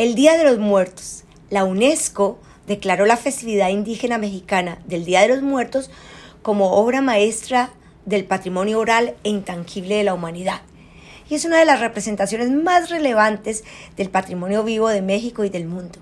[0.00, 1.24] El Día de los Muertos.
[1.50, 5.90] La UNESCO declaró la festividad indígena mexicana del Día de los Muertos
[6.40, 7.68] como obra maestra
[8.06, 10.62] del patrimonio oral e intangible de la humanidad.
[11.28, 13.62] Y es una de las representaciones más relevantes
[13.98, 15.98] del patrimonio vivo de México y del mundo.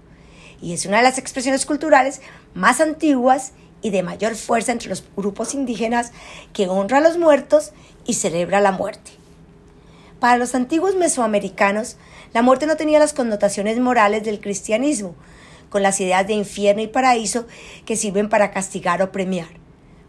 [0.63, 2.21] Y es una de las expresiones culturales
[2.55, 3.51] más antiguas
[3.83, 6.13] y de mayor fuerza entre los grupos indígenas
[6.53, 7.73] que honra a los muertos
[8.07, 9.18] y celebra la muerte.
[10.21, 11.97] Para los antiguos mesoamericanos,
[12.33, 15.15] la muerte no tenía las connotaciones morales del cristianismo,
[15.71, 17.47] con las ideas de infierno y paraíso
[17.87, 19.49] que sirven para castigar o premiar.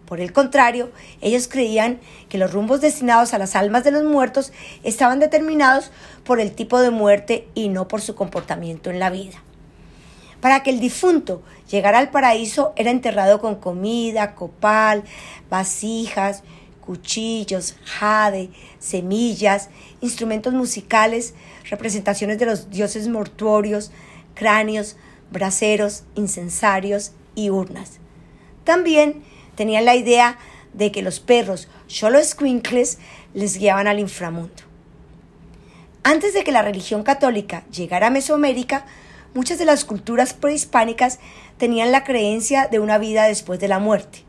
[0.06, 0.90] Por el contrario,
[1.22, 4.52] ellos creían que los rumbos destinados a las almas de los muertos
[4.84, 5.92] estaban determinados
[6.24, 9.44] por el tipo de muerte y no por su comportamiento en la vida.
[10.42, 15.04] Para que el difunto llegara al paraíso era enterrado con comida, copal,
[15.52, 16.42] vasijas,
[16.90, 19.70] cuchillos, jade, semillas,
[20.02, 21.36] instrumentos musicales,
[21.70, 23.92] representaciones de los dioses mortuorios,
[24.34, 24.96] cráneos,
[25.30, 28.00] braseros, incensarios y urnas.
[28.64, 29.22] También
[29.54, 30.40] tenían la idea
[30.74, 32.98] de que los perros solo squinkles
[33.36, 34.64] les guiaban al inframundo.
[36.02, 38.88] Antes de que la religión católica llegara a Mesoamérica,
[39.36, 41.20] muchas de las culturas prehispánicas
[41.60, 44.24] tenían la creencia de una vida después de la muerte.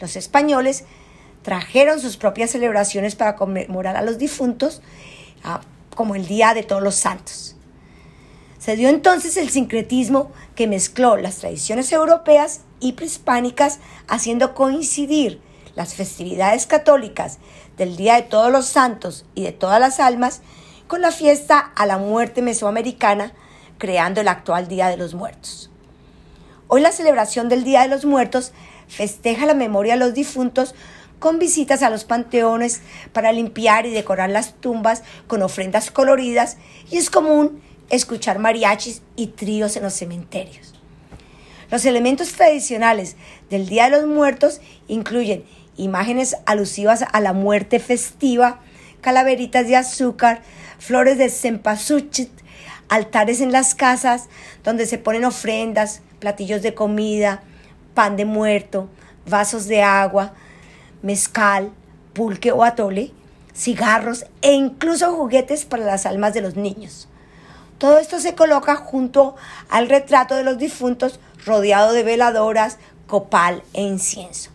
[0.00, 0.86] Los españoles
[1.44, 4.80] trajeron sus propias celebraciones para conmemorar a los difuntos,
[5.44, 5.60] ah,
[5.94, 7.54] como el Día de Todos los Santos.
[8.58, 13.78] Se dio entonces el sincretismo que mezcló las tradiciones europeas y prehispánicas,
[14.08, 15.40] haciendo coincidir
[15.76, 17.38] las festividades católicas
[17.76, 20.40] del Día de Todos los Santos y de todas las almas
[20.86, 23.34] con la fiesta a la muerte mesoamericana,
[23.76, 25.70] creando el actual Día de los Muertos.
[26.68, 28.52] Hoy la celebración del Día de los Muertos
[28.88, 30.74] festeja la memoria de los difuntos
[31.18, 36.56] con visitas a los panteones para limpiar y decorar las tumbas con ofrendas coloridas
[36.90, 40.74] y es común escuchar mariachis y tríos en los cementerios.
[41.70, 43.16] Los elementos tradicionales
[43.50, 45.44] del Día de los Muertos incluyen
[45.76, 48.60] imágenes alusivas a la muerte festiva,
[49.00, 50.42] calaveritas de azúcar,
[50.78, 52.30] flores de cempasúchil,
[52.88, 54.28] altares en las casas
[54.62, 57.42] donde se ponen ofrendas, platillos de comida,
[57.94, 58.88] pan de muerto,
[59.26, 60.34] vasos de agua,
[61.04, 61.70] mezcal,
[62.14, 63.12] pulque o atole,
[63.54, 67.08] cigarros e incluso juguetes para las almas de los niños.
[67.76, 69.36] Todo esto se coloca junto
[69.68, 74.50] al retrato de los difuntos rodeado de veladoras, copal e incienso.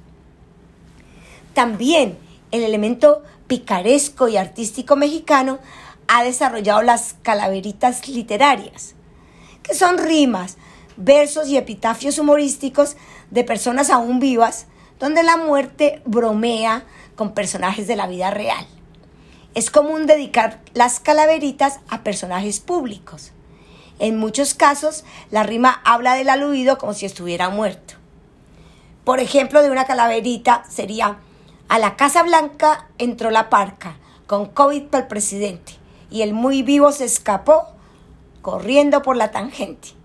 [1.54, 2.18] También
[2.52, 5.60] el elemento picaresco y artístico mexicano
[6.08, 8.96] ha desarrollado las calaveritas literarias,
[9.62, 10.58] que son rimas,
[10.98, 12.98] versos y epitafios humorísticos
[13.30, 14.66] de personas aún vivas
[15.00, 16.84] donde la muerte bromea
[17.16, 18.66] con personajes de la vida real.
[19.56, 23.32] Es común dedicar las calaveritas a personajes públicos.
[23.98, 27.96] En muchos casos, la rima habla del aludido como si estuviera muerto.
[29.04, 31.18] Por ejemplo, de una calaverita sería,
[31.68, 35.74] a la Casa Blanca entró la parca, con COVID para el presidente,
[36.12, 37.68] y el muy vivo se escapó
[38.42, 39.99] corriendo por la tangente.